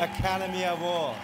[0.00, 1.16] Academy Award.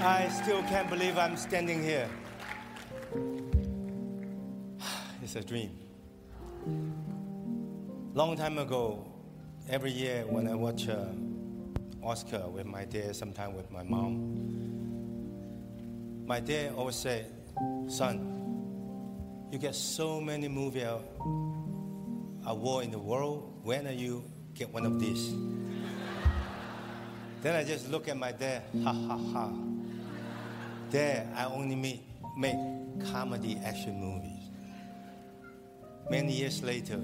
[0.00, 2.08] I still can't believe I'm standing here.
[5.22, 5.76] It's a dream.
[8.14, 9.04] Long time ago,
[9.68, 11.08] every year when I watch uh,
[12.02, 14.16] Oscar with my dad, sometimes with my mom,
[16.26, 17.30] my dad always said,
[17.88, 18.24] "Son,
[19.52, 20.86] you get so many movie
[22.46, 23.60] award in the world.
[23.62, 24.24] When are you
[24.54, 25.34] get one of these?"
[27.42, 29.50] Then I just look at my dad, ha ha ha.
[30.90, 32.02] Dad, I only make,
[32.36, 32.56] make
[33.12, 34.50] comedy action movies.
[36.10, 37.00] Many years later,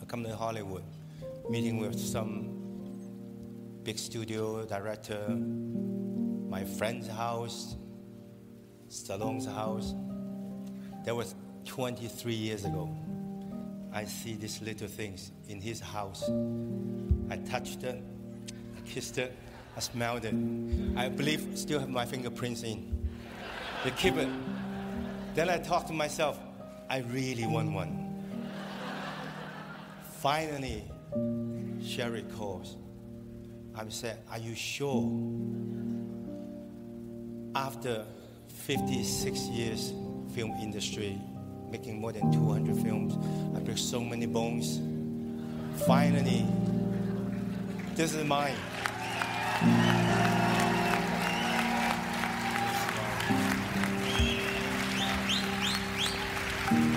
[0.00, 0.84] I come to Hollywood,
[1.48, 2.54] meeting with some
[3.82, 7.76] big studio director, my friend's house,
[8.88, 9.94] Stallone's house.
[11.04, 11.34] That was
[11.66, 12.88] 23 years ago.
[13.92, 16.28] I see these little things in his house.
[17.30, 18.13] I touch I
[18.86, 19.32] kissed it,
[19.76, 20.34] I smelled it.
[20.96, 23.06] I believe still have my fingerprints in.
[23.82, 24.28] They keep it.
[25.34, 26.38] Then I thought to myself,
[26.88, 28.00] I really want one.
[30.20, 30.84] Finally,
[31.80, 32.76] Cheryl calls.
[33.74, 35.10] I said, Are you sure?
[37.56, 38.04] After
[38.48, 39.92] 56 years
[40.34, 41.18] film industry,
[41.70, 43.14] making more than 200 films,
[43.56, 44.80] I break so many bones.
[45.86, 46.46] Finally,
[47.94, 48.56] this is mine.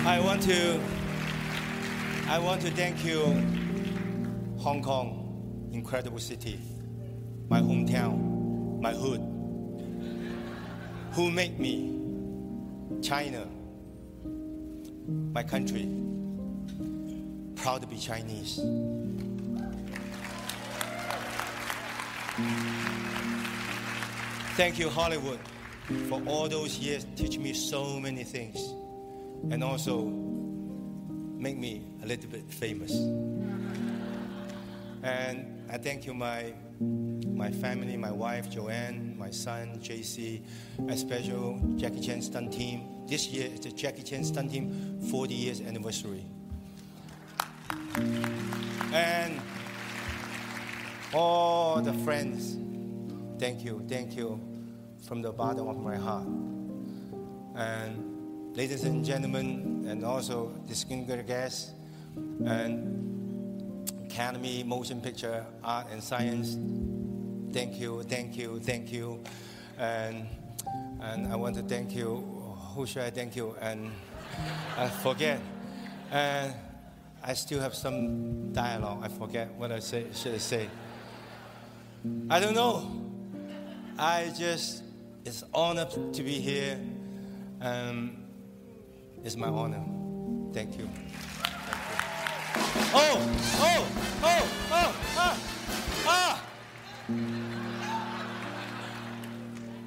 [0.04, 0.80] I want to
[2.26, 3.20] I want to thank you
[4.58, 6.58] Hong Kong, incredible city,
[7.48, 9.20] my hometown, my hood,
[11.12, 11.94] who made me
[13.02, 13.46] China,
[15.32, 15.88] my country,
[17.54, 18.60] proud to be Chinese.
[24.56, 25.38] Thank you, Hollywood,
[26.08, 28.74] for all those years teach me so many things
[29.50, 32.92] and also make me a little bit famous.
[35.02, 40.42] And I thank you, my, my family, my wife, Joanne, my son, Jaycee,
[40.88, 43.06] a special Jackie Chan stunt team.
[43.06, 46.24] This year is the Jackie Chan stunt team 40 years anniversary.
[48.92, 49.40] And
[51.14, 52.56] all the friends,
[53.38, 54.40] thank you, thank you
[55.06, 56.26] from the bottom of my heart.
[57.56, 61.72] And ladies and gentlemen, and also distinguished guests,
[62.44, 66.56] and Academy Motion Picture Art and Science,
[67.52, 69.22] thank you, thank you, thank you.
[69.78, 70.26] And,
[71.00, 72.16] and I want to thank you.
[72.74, 73.56] Who should I thank you?
[73.60, 73.90] And
[74.76, 75.40] I forget.
[76.10, 76.52] And
[77.22, 79.00] I still have some dialogue.
[79.02, 80.68] I forget what I say, should I say.
[82.30, 82.90] I don't know.
[83.98, 84.84] I just,
[85.24, 86.78] it's honor to be here.
[87.60, 88.24] Um,
[89.24, 89.84] it's my honor.
[90.52, 90.88] Thank you.
[90.88, 91.18] Thank you.
[92.94, 93.18] Oh,
[93.60, 93.88] oh,
[94.22, 95.38] oh, oh, ah,
[96.06, 96.44] ah.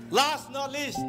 [0.10, 1.00] Last not least,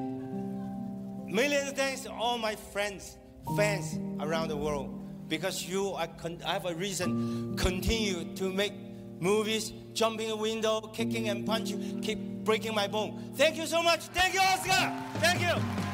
[1.26, 3.16] million thanks to all my friends,
[3.56, 4.98] fans around the world.
[5.28, 8.72] Because you, con- I have a reason continue to make
[9.22, 13.32] movies, jumping a window, kicking and punching, keep breaking my bone.
[13.36, 14.00] Thank you so much.
[14.08, 14.92] Thank you, Oscar.
[15.20, 15.91] Thank you.